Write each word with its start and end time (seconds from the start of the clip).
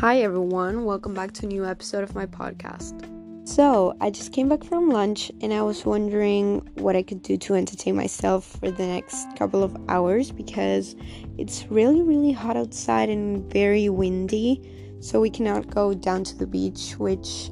Hi, 0.00 0.20
everyone. 0.20 0.84
Welcome 0.84 1.14
back 1.14 1.32
to 1.32 1.46
a 1.46 1.48
new 1.48 1.64
episode 1.64 2.04
of 2.04 2.14
my 2.14 2.26
podcast. 2.26 3.08
So, 3.48 3.96
I 3.98 4.10
just 4.10 4.30
came 4.30 4.46
back 4.46 4.62
from 4.62 4.90
lunch 4.90 5.32
and 5.40 5.54
I 5.54 5.62
was 5.62 5.86
wondering 5.86 6.58
what 6.74 6.94
I 6.94 7.02
could 7.02 7.22
do 7.22 7.38
to 7.38 7.54
entertain 7.54 7.96
myself 7.96 8.44
for 8.60 8.70
the 8.70 8.86
next 8.86 9.26
couple 9.38 9.62
of 9.62 9.74
hours 9.88 10.30
because 10.32 10.96
it's 11.38 11.64
really, 11.70 12.02
really 12.02 12.30
hot 12.30 12.58
outside 12.58 13.08
and 13.08 13.50
very 13.50 13.88
windy. 13.88 14.60
So, 15.00 15.18
we 15.18 15.30
cannot 15.30 15.70
go 15.70 15.94
down 15.94 16.24
to 16.24 16.36
the 16.36 16.46
beach, 16.46 16.92
which 16.98 17.50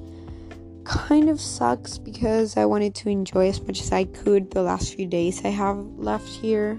kind 0.85 1.31
of 1.31 1.41
sucks 1.41 1.97
because 1.97 2.59
I 2.59 2.67
wanted 2.67 2.95
to 2.97 3.09
enjoy 3.09 3.49
as 3.49 3.63
much 3.63 3.81
as 3.81 3.91
I 3.91 4.05
could 4.05 4.51
the 4.51 4.63
last 4.63 4.95
few 4.95 5.07
days 5.07 5.43
I 5.47 5.49
have 5.49 5.79
left 5.97 6.29
here. 6.29 6.79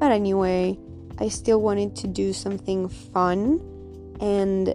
But 0.00 0.10
anyway, 0.10 0.76
I 1.20 1.28
still 1.28 1.60
wanted 1.60 1.94
to 1.94 2.08
do 2.08 2.32
something 2.32 2.88
fun 2.88 3.60
and 4.20 4.74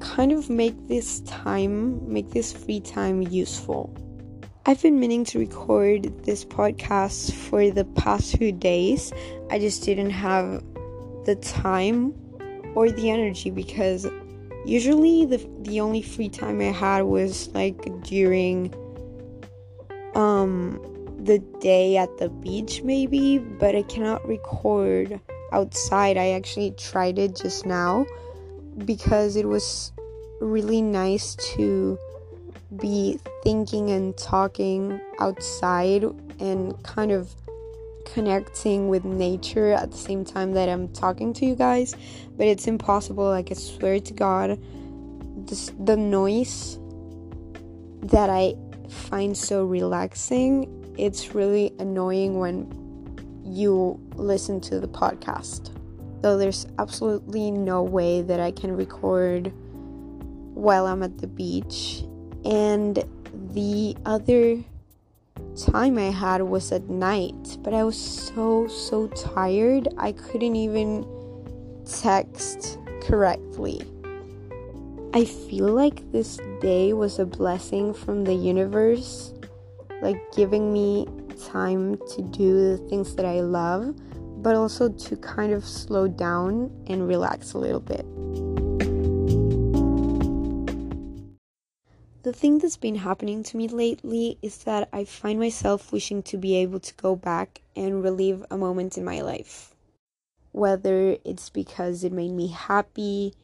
kind 0.00 0.32
of 0.32 0.48
make 0.48 0.88
this 0.88 1.20
time, 1.20 2.12
make 2.12 2.30
this 2.30 2.52
free 2.52 2.80
time 2.80 3.22
useful. 3.22 3.94
I've 4.66 4.82
been 4.82 5.00
meaning 5.00 5.24
to 5.26 5.38
record 5.38 6.24
this 6.24 6.44
podcast 6.44 7.32
for 7.32 7.70
the 7.70 7.84
past 7.84 8.36
few 8.36 8.52
days. 8.52 9.12
I 9.50 9.58
just 9.58 9.82
didn't 9.82 10.10
have 10.10 10.62
the 11.24 11.36
time 11.36 12.14
or 12.74 12.90
the 12.90 13.10
energy 13.10 13.50
because 13.50 14.06
usually 14.66 15.24
the 15.24 15.38
the 15.62 15.80
only 15.80 16.02
free 16.02 16.28
time 16.28 16.60
I 16.60 16.64
had 16.64 17.02
was 17.02 17.48
like 17.54 17.78
during 18.02 18.74
um 20.14 20.80
the 21.18 21.38
day 21.60 21.96
at 21.96 22.16
the 22.18 22.28
beach 22.28 22.82
maybe, 22.82 23.38
but 23.38 23.74
I 23.74 23.82
cannot 23.82 24.26
record 24.28 25.18
outside. 25.52 26.16
I 26.16 26.30
actually 26.30 26.72
tried 26.72 27.18
it 27.18 27.34
just 27.36 27.64
now 27.64 28.06
because 28.84 29.36
it 29.36 29.46
was 29.46 29.92
really 30.40 30.82
nice 30.82 31.34
to 31.34 31.98
be 32.76 33.18
thinking 33.42 33.90
and 33.90 34.16
talking 34.16 35.00
outside 35.18 36.04
and 36.38 36.80
kind 36.82 37.10
of 37.10 37.34
connecting 38.12 38.88
with 38.88 39.04
nature 39.04 39.72
at 39.72 39.90
the 39.90 39.96
same 39.96 40.24
time 40.24 40.52
that 40.52 40.68
I'm 40.68 40.88
talking 40.88 41.32
to 41.34 41.46
you 41.46 41.54
guys. 41.54 41.94
But 42.36 42.46
it's 42.46 42.66
impossible. 42.66 43.24
Like, 43.24 43.50
I 43.50 43.54
swear 43.54 44.00
to 44.00 44.14
God, 44.14 44.58
this, 45.46 45.72
the 45.78 45.96
noise 45.96 46.78
that 48.02 48.30
I 48.30 48.54
find 48.88 49.36
so 49.36 49.64
relaxing, 49.64 50.94
it's 50.96 51.34
really 51.34 51.72
annoying 51.78 52.38
when 52.38 52.72
you 53.44 54.00
listen 54.14 54.60
to 54.60 54.80
the 54.80 54.88
podcast. 54.88 55.77
So, 56.22 56.36
there's 56.36 56.66
absolutely 56.78 57.50
no 57.50 57.82
way 57.82 58.22
that 58.22 58.40
I 58.40 58.50
can 58.50 58.76
record 58.76 59.52
while 60.54 60.86
I'm 60.86 61.02
at 61.02 61.18
the 61.18 61.28
beach. 61.28 62.02
And 62.44 63.04
the 63.54 63.96
other 64.04 64.58
time 65.56 65.98
I 65.98 66.10
had 66.10 66.42
was 66.42 66.72
at 66.72 66.88
night, 66.88 67.58
but 67.62 67.74
I 67.74 67.84
was 67.84 67.96
so, 67.96 68.66
so 68.66 69.08
tired, 69.08 69.88
I 69.96 70.12
couldn't 70.12 70.56
even 70.56 71.06
text 71.84 72.78
correctly. 73.02 73.82
I 75.14 75.24
feel 75.24 75.68
like 75.68 76.10
this 76.12 76.38
day 76.60 76.92
was 76.92 77.18
a 77.18 77.24
blessing 77.26 77.94
from 77.94 78.24
the 78.24 78.34
universe, 78.34 79.32
like 80.02 80.20
giving 80.32 80.72
me 80.72 81.06
time 81.46 81.96
to 82.14 82.22
do 82.22 82.76
the 82.76 82.78
things 82.88 83.14
that 83.14 83.24
I 83.24 83.40
love, 83.40 83.94
but 84.42 84.54
also 84.54 84.88
to 84.88 85.16
kind 85.16 85.52
of 85.52 85.64
slow 85.64 86.08
down 86.08 86.70
and 86.86 87.08
relax 87.08 87.52
a 87.52 87.58
little 87.58 87.80
bit. 87.80 88.06
The 92.24 92.32
thing 92.32 92.58
that's 92.58 92.76
been 92.76 92.96
happening 92.96 93.42
to 93.44 93.56
me 93.56 93.68
lately 93.68 94.38
is 94.42 94.64
that 94.64 94.88
I 94.92 95.04
find 95.04 95.38
myself 95.38 95.92
wishing 95.92 96.22
to 96.24 96.36
be 96.36 96.56
able 96.56 96.80
to 96.80 96.94
go 96.94 97.16
back 97.16 97.62
and 97.74 98.02
relive 98.02 98.44
a 98.50 98.58
moment 98.58 98.98
in 98.98 99.04
my 99.04 99.22
life. 99.22 99.74
Whether 100.52 101.16
it's 101.24 101.48
because 101.48 102.04
it 102.04 102.12
made 102.12 102.32
me 102.32 102.48
happy, 102.48 103.34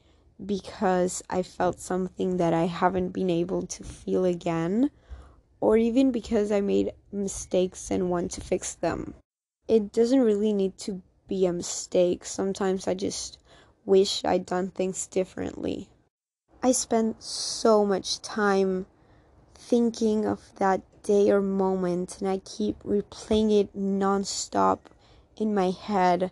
because 0.45 1.23
I 1.31 1.43
felt 1.43 1.81
something 1.81 2.37
that 2.39 2.53
I 2.53 2.67
haven't 2.67 3.11
been 3.11 3.31
able 3.31 3.63
to 3.63 3.85
feel 3.85 4.25
again, 4.25 4.91
or 5.61 5.77
even 5.77 6.11
because 6.11 6.53
I 6.53 6.61
made 6.61 6.93
mistakes 7.13 7.91
and 7.91 8.11
want 8.11 8.33
to 8.33 8.41
fix 8.41 8.75
them. 8.75 9.15
It 9.67 9.93
doesn't 9.93 10.21
really 10.21 10.53
need 10.53 10.77
to 10.79 11.03
be 11.27 11.47
a 11.47 11.53
mistake. 11.53 12.25
Sometimes 12.25 12.87
I 12.87 12.95
just 12.95 13.39
wish 13.87 14.25
I'd 14.25 14.47
done 14.47 14.71
things 14.71 15.07
differently. 15.07 15.89
I 16.63 16.73
spent 16.73 17.23
so 17.23 17.85
much 17.85 18.21
time 18.21 18.87
thinking 19.55 20.27
of 20.27 20.41
that 20.57 20.83
day 21.03 21.31
or 21.31 21.41
moment, 21.41 22.19
and 22.21 22.29
I 22.29 22.39
keep 22.39 22.83
replaying 22.83 23.61
it 23.61 23.77
nonstop 23.77 24.81
in 25.37 25.55
my 25.55 25.71
head, 25.71 26.31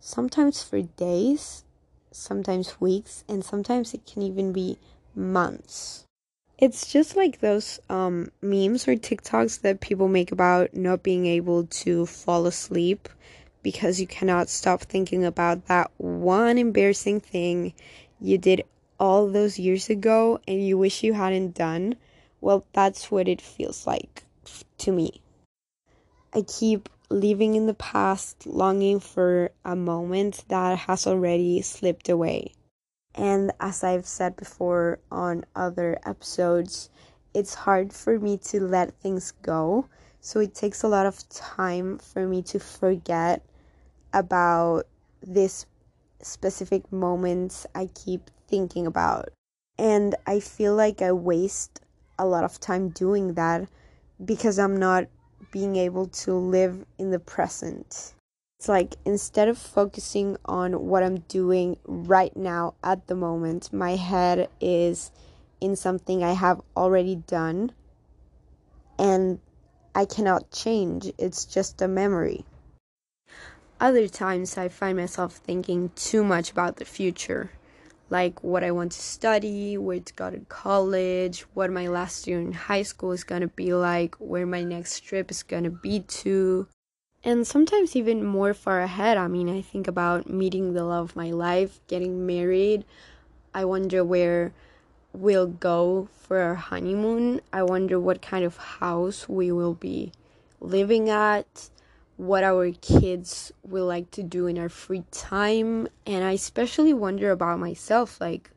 sometimes 0.00 0.62
for 0.62 0.82
days, 0.82 1.64
sometimes 2.10 2.80
weeks, 2.80 3.24
and 3.28 3.44
sometimes 3.44 3.94
it 3.94 4.06
can 4.06 4.22
even 4.22 4.52
be 4.52 4.78
months. 5.14 6.04
It's 6.62 6.92
just 6.92 7.16
like 7.16 7.40
those 7.40 7.80
um, 7.90 8.30
memes 8.40 8.86
or 8.86 8.94
TikToks 8.94 9.62
that 9.62 9.80
people 9.80 10.06
make 10.06 10.30
about 10.30 10.76
not 10.76 11.02
being 11.02 11.26
able 11.26 11.64
to 11.82 12.06
fall 12.06 12.46
asleep 12.46 13.08
because 13.64 14.00
you 14.00 14.06
cannot 14.06 14.48
stop 14.48 14.82
thinking 14.82 15.24
about 15.24 15.66
that 15.66 15.90
one 15.96 16.58
embarrassing 16.58 17.18
thing 17.18 17.74
you 18.20 18.38
did 18.38 18.62
all 19.00 19.28
those 19.28 19.58
years 19.58 19.90
ago 19.90 20.38
and 20.46 20.64
you 20.64 20.78
wish 20.78 21.02
you 21.02 21.14
hadn't 21.14 21.56
done, 21.56 21.96
well, 22.40 22.64
that's 22.72 23.10
what 23.10 23.26
it 23.26 23.40
feels 23.40 23.84
like 23.84 24.22
to 24.78 24.92
me. 24.92 25.20
I 26.32 26.42
keep 26.42 26.88
living 27.10 27.56
in 27.56 27.66
the 27.66 27.74
past, 27.74 28.46
longing 28.46 29.00
for 29.00 29.50
a 29.64 29.74
moment 29.74 30.44
that 30.46 30.78
has 30.78 31.08
already 31.08 31.60
slipped 31.62 32.08
away. 32.08 32.52
And 33.14 33.52
as 33.60 33.84
I've 33.84 34.06
said 34.06 34.36
before 34.36 34.98
on 35.10 35.44
other 35.54 35.98
episodes, 36.04 36.88
it's 37.34 37.54
hard 37.54 37.92
for 37.92 38.18
me 38.18 38.38
to 38.38 38.60
let 38.60 38.94
things 39.00 39.32
go. 39.42 39.86
So 40.20 40.40
it 40.40 40.54
takes 40.54 40.82
a 40.82 40.88
lot 40.88 41.06
of 41.06 41.28
time 41.28 41.98
for 41.98 42.26
me 42.26 42.42
to 42.42 42.58
forget 42.58 43.42
about 44.12 44.86
this 45.22 45.66
specific 46.22 46.90
moments 46.92 47.66
I 47.74 47.90
keep 47.94 48.30
thinking 48.48 48.86
about. 48.86 49.30
And 49.78 50.14
I 50.26 50.40
feel 50.40 50.74
like 50.74 51.02
I 51.02 51.12
waste 51.12 51.80
a 52.18 52.26
lot 52.26 52.44
of 52.44 52.60
time 52.60 52.90
doing 52.90 53.34
that 53.34 53.68
because 54.24 54.58
I'm 54.58 54.76
not 54.76 55.06
being 55.50 55.76
able 55.76 56.06
to 56.06 56.34
live 56.34 56.84
in 56.98 57.10
the 57.10 57.18
present. 57.18 58.14
It's 58.62 58.68
like 58.68 58.94
instead 59.04 59.48
of 59.48 59.58
focusing 59.58 60.36
on 60.44 60.86
what 60.86 61.02
I'm 61.02 61.18
doing 61.26 61.78
right 61.84 62.36
now 62.36 62.74
at 62.84 63.08
the 63.08 63.16
moment, 63.16 63.72
my 63.72 63.96
head 63.96 64.48
is 64.60 65.10
in 65.60 65.74
something 65.74 66.22
I 66.22 66.34
have 66.34 66.60
already 66.76 67.16
done 67.16 67.72
and 69.00 69.40
I 69.96 70.04
cannot 70.04 70.52
change. 70.52 71.10
It's 71.18 71.44
just 71.44 71.82
a 71.82 71.88
memory. 71.88 72.44
Other 73.80 74.06
times 74.06 74.56
I 74.56 74.68
find 74.68 74.96
myself 74.96 75.32
thinking 75.32 75.90
too 75.96 76.22
much 76.22 76.52
about 76.52 76.76
the 76.76 76.84
future, 76.84 77.50
like 78.10 78.44
what 78.44 78.62
I 78.62 78.70
want 78.70 78.92
to 78.92 79.02
study, 79.02 79.76
where 79.76 79.98
to 79.98 80.14
go 80.14 80.30
to 80.30 80.38
college, 80.48 81.46
what 81.54 81.72
my 81.72 81.88
last 81.88 82.28
year 82.28 82.38
in 82.38 82.52
high 82.52 82.84
school 82.84 83.10
is 83.10 83.24
gonna 83.24 83.48
be 83.48 83.74
like, 83.74 84.14
where 84.20 84.46
my 84.46 84.62
next 84.62 85.00
trip 85.00 85.32
is 85.32 85.42
gonna 85.42 85.68
be 85.68 85.98
to. 86.22 86.68
And 87.24 87.46
sometimes 87.46 87.94
even 87.94 88.24
more 88.24 88.52
far 88.52 88.80
ahead. 88.80 89.16
I 89.16 89.28
mean, 89.28 89.48
I 89.48 89.62
think 89.62 89.86
about 89.86 90.28
meeting 90.28 90.72
the 90.72 90.84
love 90.84 91.10
of 91.10 91.16
my 91.16 91.30
life, 91.30 91.80
getting 91.86 92.26
married. 92.26 92.84
I 93.54 93.64
wonder 93.64 94.02
where 94.04 94.52
we'll 95.12 95.46
go 95.46 96.08
for 96.20 96.40
our 96.40 96.56
honeymoon. 96.56 97.40
I 97.52 97.62
wonder 97.62 98.00
what 98.00 98.22
kind 98.22 98.44
of 98.44 98.56
house 98.56 99.28
we 99.28 99.52
will 99.52 99.74
be 99.74 100.12
living 100.60 101.10
at 101.10 101.70
what 102.16 102.44
our 102.44 102.70
kids 102.70 103.52
will 103.64 103.86
like 103.86 104.10
to 104.12 104.22
do 104.22 104.46
in 104.46 104.58
our 104.58 104.68
free 104.68 105.02
time 105.10 105.88
and 106.06 106.22
i 106.22 106.32
especially 106.32 106.92
wonder 106.92 107.32
about 107.32 107.58
myself 107.58 108.20
like 108.20 108.50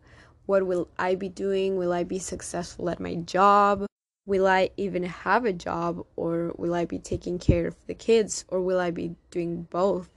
what 0.46 0.68
will 0.68 0.88
i 1.00 1.16
be 1.16 1.30
doing 1.30 1.76
will 1.76 1.92
i 1.92 2.04
be 2.04 2.20
successful 2.20 2.90
at 2.90 3.00
my 3.00 3.16
job 3.16 3.88
will 4.26 4.48
i 4.48 4.70
even 4.78 5.04
have 5.04 5.46
a 5.46 5.54
job 5.54 6.04
or 6.16 6.54
will 6.58 6.74
i 6.74 6.86
be 6.86 7.00
taking 7.00 7.38
care 7.38 7.68
of 7.68 7.76
the 7.88 7.94
kids 7.94 8.46
or 8.48 8.62
will 8.62 8.80
i 8.80 8.92
be 8.92 9.16
doing 9.32 9.64
both 9.70 10.10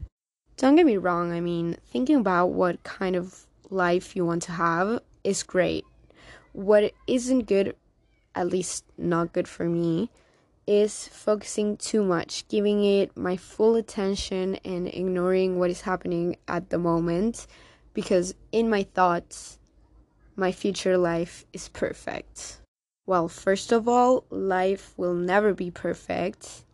don't 0.57 0.77
get 0.77 0.87
me 0.87 0.97
wrong 0.97 1.33
i 1.33 1.41
mean 1.41 1.77
thinking 1.91 2.17
about 2.17 2.47
what 2.47 2.83
kind 2.83 3.17
of 3.17 3.47
life 3.71 4.17
you 4.17 4.25
want 4.25 4.43
to 4.43 4.53
have 4.53 5.01
is 5.25 5.43
great 5.43 5.85
what 6.53 6.93
isn't 7.07 7.47
good 7.47 7.75
at 8.35 8.49
least 8.49 8.85
not 8.97 9.33
good 9.33 9.49
for 9.49 9.69
me 9.69 10.11
is 10.69 11.09
focusing 11.09 11.79
too 11.79 12.05
much, 12.05 12.47
giving 12.49 12.85
it 12.85 13.17
my 13.17 13.39
full 13.39 13.75
attention 13.75 14.55
and 14.67 14.87
ignoring 14.87 15.59
what 15.59 15.71
is 15.71 15.81
happening 15.81 16.37
at 16.47 16.69
the 16.69 16.79
moment 16.79 17.47
because 17.95 18.35
in 18.53 18.69
my 18.69 18.83
thoughts, 18.83 19.59
my 20.37 20.53
future 20.53 20.99
life 20.99 21.47
is 21.55 21.69
perfect. 21.71 22.59
Well, 23.09 23.29
first 23.29 23.73
of 23.73 23.89
all, 23.89 24.25
life 24.29 24.93
will 24.99 25.15
never 25.15 25.55
be 25.55 25.71
perfect, 25.71 26.67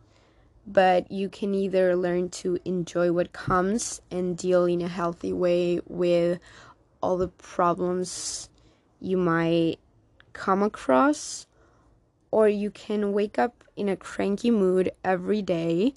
but 0.67 1.09
you 1.09 1.29
can 1.29 1.55
either 1.55 1.95
learn 1.95 2.27
to 2.41 2.59
enjoy 2.65 3.13
what 3.13 3.31
comes 3.31 4.01
and 4.11 4.35
deal 4.35 4.65
in 4.65 4.81
a 4.81 4.89
healthy 4.89 5.31
way 5.31 5.79
with 5.87 6.41
all 6.99 7.15
the 7.15 7.29
problems 7.29 8.49
you 8.99 9.15
might 9.15 9.77
come 10.33 10.61
across, 10.61 11.47
or 12.31 12.49
you 12.49 12.69
can 12.69 13.13
wake 13.13 13.39
up 13.39 13.63
in 13.77 13.87
a 13.87 13.95
cranky 13.95 14.51
mood 14.51 14.91
every 15.05 15.41
day 15.41 15.93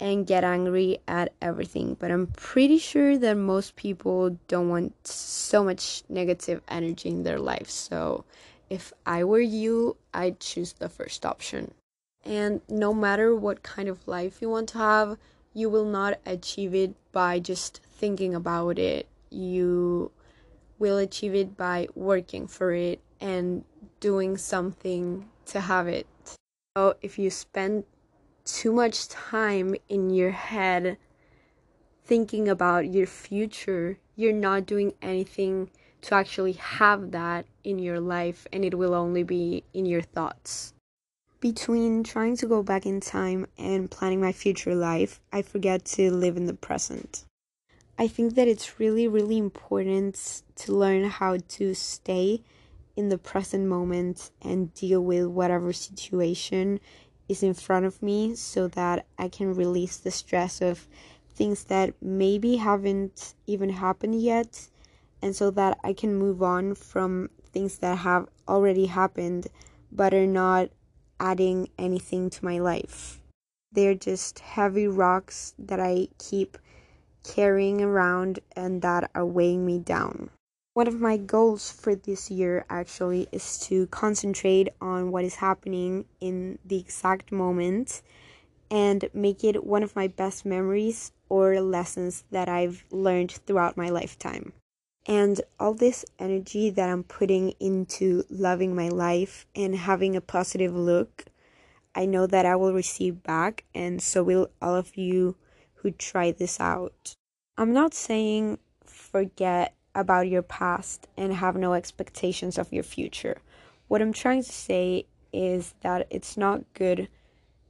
and 0.00 0.26
get 0.26 0.44
angry 0.44 0.96
at 1.06 1.34
everything. 1.42 1.94
But 2.00 2.10
I'm 2.10 2.28
pretty 2.28 2.78
sure 2.78 3.18
that 3.18 3.36
most 3.36 3.76
people 3.76 4.38
don't 4.48 4.70
want 4.70 5.06
so 5.06 5.62
much 5.62 6.04
negative 6.08 6.62
energy 6.68 7.10
in 7.10 7.22
their 7.22 7.38
life. 7.38 7.68
So 7.68 8.24
if 8.74 8.92
I 9.06 9.22
were 9.22 9.46
you, 9.60 9.96
I'd 10.12 10.40
choose 10.40 10.72
the 10.72 10.88
first 10.88 11.24
option. 11.24 11.74
And 12.24 12.60
no 12.68 12.92
matter 12.92 13.36
what 13.36 13.62
kind 13.62 13.88
of 13.88 14.08
life 14.08 14.42
you 14.42 14.50
want 14.50 14.70
to 14.70 14.78
have, 14.78 15.16
you 15.52 15.70
will 15.70 15.84
not 15.84 16.18
achieve 16.26 16.74
it 16.74 16.94
by 17.12 17.38
just 17.38 17.80
thinking 17.84 18.34
about 18.34 18.76
it. 18.78 19.06
You 19.30 20.10
will 20.80 20.98
achieve 20.98 21.36
it 21.36 21.56
by 21.56 21.86
working 21.94 22.48
for 22.48 22.72
it 22.72 23.00
and 23.20 23.62
doing 24.00 24.36
something 24.36 25.28
to 25.46 25.60
have 25.60 25.86
it. 25.86 26.08
So 26.76 26.96
if 27.00 27.16
you 27.16 27.30
spend 27.30 27.84
too 28.44 28.72
much 28.72 29.08
time 29.08 29.76
in 29.88 30.10
your 30.10 30.32
head 30.32 30.96
thinking 32.04 32.48
about 32.48 32.92
your 32.92 33.06
future, 33.06 33.98
you're 34.16 34.32
not 34.32 34.66
doing 34.66 34.94
anything 35.00 35.70
to 36.04 36.14
actually 36.14 36.52
have 36.52 37.12
that 37.12 37.46
in 37.64 37.78
your 37.78 37.98
life, 37.98 38.46
and 38.52 38.62
it 38.64 38.76
will 38.76 38.94
only 38.94 39.22
be 39.22 39.64
in 39.72 39.86
your 39.86 40.02
thoughts. 40.02 40.74
Between 41.40 42.04
trying 42.04 42.36
to 42.38 42.46
go 42.46 42.62
back 42.62 42.84
in 42.84 43.00
time 43.00 43.46
and 43.56 43.90
planning 43.90 44.20
my 44.20 44.32
future 44.32 44.74
life, 44.74 45.20
I 45.32 45.40
forget 45.40 45.84
to 45.96 46.10
live 46.10 46.36
in 46.36 46.44
the 46.44 46.54
present. 46.54 47.24
I 47.98 48.08
think 48.08 48.34
that 48.34 48.48
it's 48.48 48.78
really, 48.78 49.08
really 49.08 49.38
important 49.38 50.42
to 50.56 50.72
learn 50.72 51.04
how 51.04 51.38
to 51.38 51.74
stay 51.74 52.42
in 52.96 53.08
the 53.08 53.18
present 53.18 53.66
moment 53.66 54.30
and 54.42 54.74
deal 54.74 55.00
with 55.00 55.26
whatever 55.26 55.72
situation 55.72 56.80
is 57.28 57.42
in 57.42 57.54
front 57.54 57.86
of 57.86 58.02
me 58.02 58.34
so 58.34 58.68
that 58.68 59.06
I 59.18 59.28
can 59.28 59.54
release 59.54 59.96
the 59.96 60.10
stress 60.10 60.60
of 60.60 60.86
things 61.30 61.64
that 61.64 61.94
maybe 62.02 62.56
haven't 62.56 63.34
even 63.46 63.70
happened 63.70 64.20
yet 64.20 64.68
and 65.24 65.34
so 65.34 65.50
that 65.50 65.78
I 65.82 65.94
can 65.94 66.14
move 66.14 66.42
on 66.42 66.74
from 66.74 67.30
things 67.50 67.78
that 67.78 67.96
have 67.96 68.28
already 68.46 68.84
happened 68.84 69.46
but 69.90 70.12
are 70.12 70.26
not 70.26 70.68
adding 71.18 71.70
anything 71.78 72.28
to 72.28 72.44
my 72.44 72.58
life. 72.58 73.22
They're 73.72 73.94
just 73.94 74.40
heavy 74.40 74.86
rocks 74.86 75.54
that 75.58 75.80
I 75.80 76.08
keep 76.18 76.58
carrying 77.22 77.80
around 77.80 78.40
and 78.54 78.82
that 78.82 79.10
are 79.14 79.24
weighing 79.24 79.64
me 79.64 79.78
down. 79.78 80.28
One 80.74 80.88
of 80.88 81.00
my 81.00 81.16
goals 81.16 81.70
for 81.70 81.94
this 81.94 82.30
year 82.30 82.66
actually 82.68 83.26
is 83.32 83.58
to 83.60 83.86
concentrate 83.86 84.68
on 84.82 85.10
what 85.10 85.24
is 85.24 85.36
happening 85.36 86.04
in 86.20 86.58
the 86.66 86.78
exact 86.78 87.32
moment 87.32 88.02
and 88.70 89.08
make 89.14 89.42
it 89.42 89.64
one 89.64 89.82
of 89.82 89.96
my 89.96 90.06
best 90.06 90.44
memories 90.44 91.12
or 91.30 91.58
lessons 91.62 92.24
that 92.30 92.50
I've 92.50 92.84
learned 92.90 93.32
throughout 93.32 93.78
my 93.78 93.88
lifetime. 93.88 94.52
And 95.06 95.40
all 95.60 95.74
this 95.74 96.04
energy 96.18 96.70
that 96.70 96.88
I'm 96.88 97.04
putting 97.04 97.50
into 97.60 98.24
loving 98.30 98.74
my 98.74 98.88
life 98.88 99.46
and 99.54 99.76
having 99.76 100.16
a 100.16 100.20
positive 100.20 100.74
look, 100.74 101.26
I 101.94 102.06
know 102.06 102.26
that 102.26 102.46
I 102.46 102.56
will 102.56 102.72
receive 102.72 103.22
back, 103.22 103.64
and 103.74 104.00
so 104.00 104.22
will 104.22 104.50
all 104.62 104.74
of 104.74 104.96
you 104.96 105.36
who 105.74 105.90
try 105.90 106.32
this 106.32 106.58
out. 106.58 107.14
I'm 107.58 107.72
not 107.72 107.92
saying 107.94 108.58
forget 108.84 109.74
about 109.94 110.28
your 110.28 110.42
past 110.42 111.06
and 111.16 111.34
have 111.34 111.56
no 111.56 111.74
expectations 111.74 112.58
of 112.58 112.72
your 112.72 112.82
future. 112.82 113.36
What 113.88 114.00
I'm 114.00 114.12
trying 114.12 114.42
to 114.42 114.52
say 114.52 115.06
is 115.32 115.74
that 115.82 116.06
it's 116.10 116.36
not 116.36 116.64
good 116.72 117.08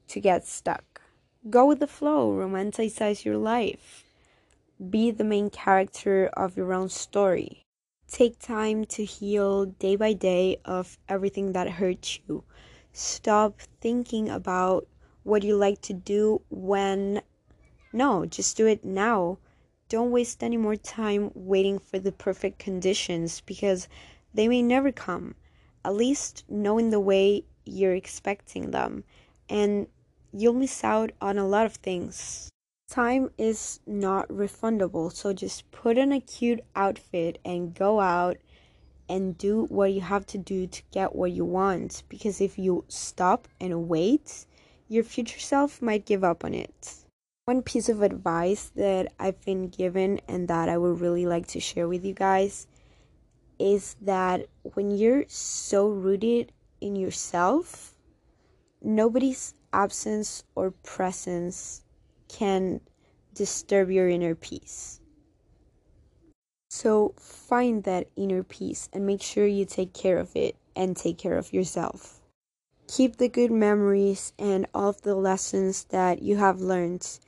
to 0.08 0.20
get 0.20 0.46
stuck. 0.46 1.02
Go 1.50 1.66
with 1.66 1.80
the 1.80 1.86
flow, 1.86 2.32
romanticize 2.32 3.24
your 3.24 3.36
life. 3.36 4.03
Be 4.90 5.10
the 5.10 5.24
main 5.24 5.50
character 5.50 6.26
of 6.34 6.56
your 6.56 6.72
own 6.72 6.88
story. 6.88 7.62
Take 8.08 8.38
time 8.38 8.84
to 8.86 9.04
heal 9.04 9.66
day 9.66 9.96
by 9.96 10.12
day 10.12 10.58
of 10.64 10.98
everything 11.08 11.52
that 11.52 11.70
hurt 11.70 12.18
you. 12.26 12.44
Stop 12.92 13.60
thinking 13.80 14.28
about 14.28 14.86
what 15.22 15.42
you 15.42 15.56
like 15.56 15.80
to 15.82 15.92
do 15.92 16.42
when. 16.50 17.22
No, 17.92 18.26
just 18.26 18.56
do 18.56 18.66
it 18.66 18.84
now 18.84 19.38
don't 19.88 20.10
waste 20.10 20.42
any 20.42 20.56
more 20.56 20.76
time 20.76 21.30
waiting 21.34 21.78
for 21.78 21.98
the 21.98 22.12
perfect 22.12 22.58
conditions 22.58 23.42
because 23.42 23.86
they 24.32 24.48
may 24.48 24.62
never 24.62 24.90
come. 24.90 25.34
At 25.84 25.94
least 25.94 26.44
knowing 26.48 26.90
the 26.90 27.00
way 27.00 27.44
you're 27.64 27.94
expecting 27.94 28.70
them, 28.70 29.04
and 29.48 29.86
you'll 30.32 30.54
miss 30.54 30.82
out 30.82 31.12
on 31.20 31.38
a 31.38 31.46
lot 31.46 31.66
of 31.66 31.74
things. 31.74 32.50
Time 32.94 33.32
is 33.36 33.80
not 33.88 34.28
refundable, 34.28 35.12
so 35.12 35.32
just 35.32 35.68
put 35.72 35.98
on 35.98 36.12
a 36.12 36.20
cute 36.20 36.60
outfit 36.76 37.40
and 37.44 37.74
go 37.74 37.98
out 37.98 38.36
and 39.08 39.36
do 39.36 39.64
what 39.64 39.92
you 39.92 40.00
have 40.00 40.24
to 40.26 40.38
do 40.38 40.68
to 40.68 40.80
get 40.92 41.12
what 41.12 41.32
you 41.32 41.44
want. 41.44 42.04
Because 42.08 42.40
if 42.40 42.56
you 42.56 42.84
stop 42.86 43.48
and 43.60 43.88
wait, 43.88 44.46
your 44.86 45.02
future 45.02 45.40
self 45.40 45.82
might 45.82 46.06
give 46.06 46.22
up 46.22 46.44
on 46.44 46.54
it. 46.54 46.94
One 47.46 47.62
piece 47.62 47.88
of 47.88 48.00
advice 48.00 48.70
that 48.76 49.12
I've 49.18 49.44
been 49.44 49.70
given 49.70 50.20
and 50.28 50.46
that 50.46 50.68
I 50.68 50.78
would 50.78 51.00
really 51.00 51.26
like 51.26 51.48
to 51.48 51.58
share 51.58 51.88
with 51.88 52.04
you 52.04 52.14
guys 52.14 52.68
is 53.58 53.96
that 54.02 54.46
when 54.74 54.92
you're 54.92 55.24
so 55.26 55.88
rooted 55.88 56.52
in 56.80 56.94
yourself, 56.94 57.96
nobody's 58.80 59.54
absence 59.72 60.44
or 60.54 60.70
presence 60.70 61.83
can 62.38 62.80
disturb 63.34 63.90
your 63.90 64.08
inner 64.08 64.34
peace. 64.34 65.00
So 66.70 67.14
find 67.18 67.84
that 67.84 68.08
inner 68.16 68.42
peace 68.42 68.88
and 68.92 69.06
make 69.06 69.22
sure 69.22 69.46
you 69.46 69.64
take 69.64 69.92
care 69.92 70.18
of 70.18 70.34
it 70.34 70.56
and 70.74 70.96
take 70.96 71.18
care 71.18 71.38
of 71.38 71.52
yourself. 71.52 72.20
Keep 72.88 73.16
the 73.16 73.28
good 73.28 73.50
memories 73.50 74.32
and 74.38 74.66
all 74.74 74.90
of 74.90 75.02
the 75.02 75.14
lessons 75.14 75.84
that 75.84 76.22
you 76.22 76.36
have 76.36 76.60
learned 76.60 77.18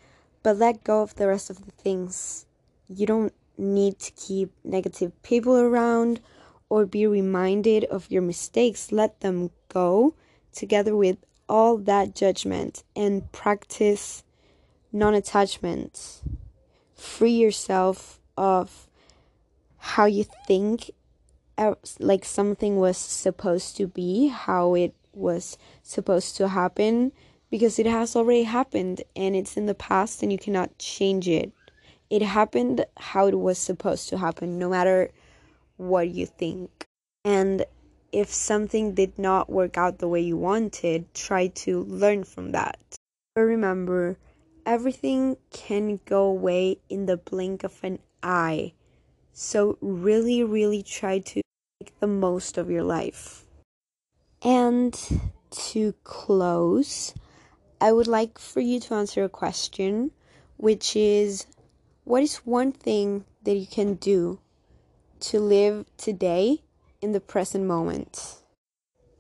but 0.47 0.59
let 0.59 0.85
go 0.85 1.03
of 1.03 1.17
the 1.17 1.27
rest 1.27 1.51
of 1.51 1.65
the 1.65 1.73
things. 1.73 2.47
You 2.87 3.05
don't 3.05 3.33
need 3.59 3.99
to 3.99 4.13
keep 4.13 4.53
negative 4.63 5.11
people 5.25 5.57
around 5.57 6.21
or 6.69 6.87
be 6.87 7.05
reminded 7.05 7.83
of 7.87 8.09
your 8.13 8.23
mistakes. 8.23 8.93
Let 8.93 9.19
them 9.23 9.51
go 9.69 10.15
together 10.53 10.95
with 10.95 11.17
all 11.49 11.79
that 11.79 12.15
judgment 12.15 12.85
and 12.95 13.33
practice 13.33 14.23
non 14.93 15.15
attachment. 15.15 16.23
Free 16.95 17.33
yourself 17.33 18.21
of 18.37 18.87
how 19.79 20.07
you 20.07 20.25
think 20.47 20.91
uh, 21.59 21.75
like 21.99 22.25
something 22.25 22.77
was 22.77 22.97
supposed 22.97 23.77
to 23.77 23.87
be, 23.87 24.29
how 24.29 24.75
it 24.75 24.95
was 25.13 25.57
supposed 25.83 26.37
to 26.37 26.49
happen 26.49 27.13
because 27.51 27.79
it 27.79 27.87
has 27.87 28.17
already 28.17 28.43
happened 28.43 29.03
and 29.15 29.35
it's 29.37 29.57
in 29.57 29.67
the 29.67 29.75
past 29.75 30.23
and 30.23 30.33
you 30.33 30.39
cannot 30.39 30.77
change 30.79 31.29
it. 31.29 31.53
It 32.11 32.23
happened 32.23 32.85
how 32.97 33.27
it 33.27 33.39
was 33.39 33.59
supposed 33.59 34.09
to 34.11 34.19
happen, 34.19 34.59
no 34.59 34.69
matter 34.69 35.11
what 35.77 36.09
you 36.09 36.27
think. 36.27 36.87
And 37.25 37.65
if 38.13 38.33
something 38.33 38.95
did 38.95 39.19
not 39.19 39.51
work 39.51 39.77
out 39.77 39.99
the 39.99 40.09
way 40.09 40.21
you 40.21 40.37
wanted, 40.37 41.13
try 41.15 41.49
to 41.49 41.83
learn 41.85 42.25
from 42.25 42.53
that. 42.53 42.79
But 43.35 43.43
remember, 43.43 44.17
everything 44.67 45.37
can 45.51 46.01
go 46.05 46.25
away 46.25 46.79
in 46.91 47.07
the 47.07 47.17
blink 47.17 47.65
of 47.65 47.83
an 47.83 48.01
eye. 48.23 48.73
So, 49.33 49.79
really, 49.81 50.43
really 50.43 50.83
try 50.83 51.21
to 51.21 51.41
make 51.81 51.99
the 52.01 52.07
most 52.07 52.59
of 52.59 52.71
your 52.71 52.83
life. 52.83 53.45
And 54.43 54.99
to 55.51 55.95
close, 56.05 57.15
I 57.81 57.93
would 57.93 58.07
like 58.07 58.39
for 58.39 58.61
you 58.61 58.81
to 58.81 58.95
answer 58.95 59.25
a 59.25 59.29
question, 59.29 60.11
which 60.57 60.97
is 60.97 61.47
what 62.05 62.23
is 62.23 62.37
one 62.39 62.73
thing 62.73 63.25
that 63.45 63.55
you 63.55 63.67
can 63.67 63.95
do 63.95 64.41
to 65.21 65.41
live 65.41 65.87
today 65.97 66.63
in 67.01 67.13
the 67.13 67.21
present 67.21 67.65
moment? 67.65 68.37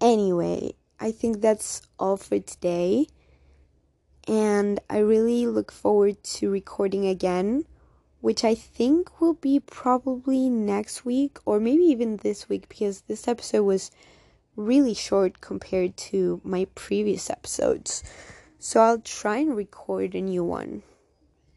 Anyway, 0.00 0.74
I 0.98 1.10
think 1.12 1.40
that's 1.40 1.82
all 1.98 2.16
for 2.16 2.38
today. 2.38 3.06
And 4.26 4.80
I 4.90 4.98
really 4.98 5.46
look 5.46 5.70
forward 5.70 6.22
to 6.24 6.50
recording 6.50 7.06
again 7.06 7.64
which 8.26 8.42
I 8.42 8.56
think 8.56 9.20
will 9.20 9.34
be 9.34 9.60
probably 9.60 10.48
next 10.48 11.04
week 11.04 11.38
or 11.44 11.60
maybe 11.60 11.84
even 11.84 12.16
this 12.16 12.48
week 12.48 12.68
because 12.68 13.02
this 13.02 13.28
episode 13.28 13.62
was 13.62 13.92
really 14.56 14.94
short 14.94 15.40
compared 15.40 15.96
to 15.96 16.40
my 16.42 16.66
previous 16.74 17.30
episodes. 17.30 18.02
So 18.58 18.80
I'll 18.80 18.98
try 18.98 19.36
and 19.36 19.56
record 19.56 20.16
a 20.16 20.20
new 20.20 20.42
one 20.42 20.82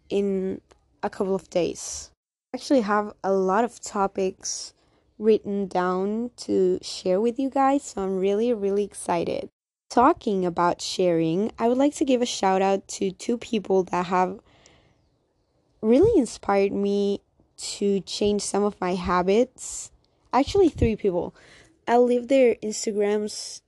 in 0.09 0.61
a 1.01 1.09
couple 1.09 1.33
of 1.33 1.49
days. 1.49 2.11
I 2.53 2.57
actually 2.57 2.81
have 2.81 3.13
a 3.23 3.33
lot 3.33 3.63
of 3.63 3.79
topics 3.79 4.73
written 5.17 5.67
down 5.67 6.29
to 6.37 6.77
share 6.83 7.19
with 7.19 7.39
you 7.39 7.49
guys, 7.49 7.83
so 7.83 8.03
I'm 8.03 8.19
really, 8.19 8.53
really 8.53 8.83
excited. 8.83 9.49
Talking 9.89 10.45
about 10.45 10.81
sharing, 10.81 11.51
I 11.57 11.67
would 11.67 11.77
like 11.77 11.95
to 11.95 12.05
give 12.05 12.21
a 12.21 12.25
shout 12.25 12.61
out 12.61 12.87
to 12.89 13.11
two 13.11 13.37
people 13.37 13.83
that 13.85 14.05
have 14.05 14.39
really 15.81 16.19
inspired 16.19 16.71
me 16.71 17.21
to 17.57 17.99
change 18.01 18.43
some 18.43 18.63
of 18.63 18.79
my 18.79 18.95
habits. 18.95 19.91
Actually, 20.31 20.69
three 20.69 20.95
people. 20.95 21.33
I'll 21.87 22.05
leave 22.05 22.27
their 22.27 22.55
Instagrams 22.55 23.61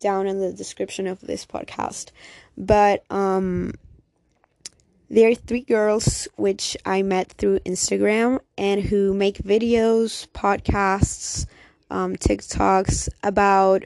down 0.00 0.26
in 0.26 0.40
the 0.40 0.52
description 0.52 1.06
of 1.06 1.20
this 1.20 1.44
podcast. 1.44 2.10
But 2.56 3.04
um 3.10 3.74
there 5.10 5.28
are 5.28 5.34
three 5.34 5.62
girls 5.62 6.28
which 6.36 6.76
I 6.86 7.02
met 7.02 7.32
through 7.32 7.58
Instagram 7.60 8.38
and 8.56 8.80
who 8.80 9.12
make 9.12 9.38
videos, 9.38 10.28
podcasts, 10.28 11.46
um, 11.90 12.14
TikToks 12.14 13.08
about 13.24 13.84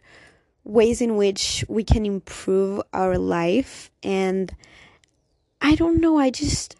ways 0.64 1.00
in 1.00 1.16
which 1.16 1.64
we 1.68 1.84
can 1.84 2.06
improve 2.06 2.82
our 2.92 3.18
life. 3.18 3.90
And 4.02 4.54
I 5.60 5.74
don't 5.74 6.00
know, 6.00 6.18
I 6.18 6.30
just 6.30 6.76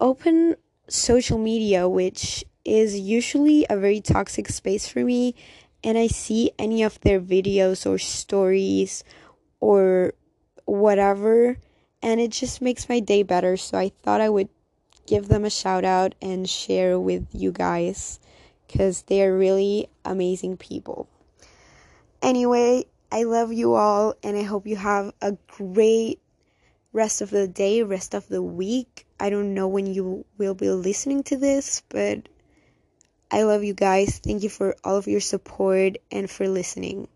open 0.00 0.56
social 0.88 1.38
media, 1.38 1.88
which 1.88 2.44
is 2.64 2.98
usually 2.98 3.66
a 3.68 3.76
very 3.76 4.00
toxic 4.00 4.48
space 4.48 4.88
for 4.88 5.04
me, 5.04 5.34
and 5.82 5.96
I 5.96 6.06
see 6.06 6.50
any 6.58 6.82
of 6.82 7.00
their 7.00 7.20
videos 7.20 7.86
or 7.86 7.98
stories 7.98 9.04
or 9.60 10.12
whatever 10.66 11.56
and 12.02 12.20
it 12.20 12.30
just 12.30 12.62
makes 12.62 12.88
my 12.88 13.00
day 13.00 13.22
better. 13.22 13.56
So 13.56 13.78
I 13.78 13.90
thought 14.02 14.20
I 14.20 14.28
would 14.28 14.48
give 15.06 15.28
them 15.28 15.44
a 15.44 15.50
shout 15.50 15.84
out 15.84 16.14
and 16.20 16.48
share 16.48 16.98
with 16.98 17.26
you 17.32 17.52
guys 17.52 18.20
because 18.66 19.02
they 19.02 19.22
are 19.22 19.36
really 19.36 19.88
amazing 20.04 20.56
people. 20.56 21.08
Anyway, 22.20 22.84
I 23.10 23.22
love 23.22 23.52
you 23.52 23.74
all 23.74 24.14
and 24.22 24.36
I 24.36 24.42
hope 24.42 24.66
you 24.66 24.76
have 24.76 25.12
a 25.22 25.32
great 25.46 26.20
rest 26.92 27.20
of 27.20 27.30
the 27.30 27.48
day, 27.48 27.82
rest 27.82 28.14
of 28.14 28.28
the 28.28 28.42
week. 28.42 29.06
I 29.18 29.30
don't 29.30 29.54
know 29.54 29.68
when 29.68 29.86
you 29.86 30.24
will 30.36 30.54
be 30.54 30.70
listening 30.70 31.22
to 31.24 31.36
this, 31.36 31.82
but 31.88 32.28
I 33.30 33.42
love 33.42 33.64
you 33.64 33.74
guys. 33.74 34.18
Thank 34.18 34.42
you 34.42 34.48
for 34.48 34.76
all 34.84 34.96
of 34.96 35.06
your 35.06 35.20
support 35.20 35.98
and 36.10 36.30
for 36.30 36.48
listening. 36.48 37.08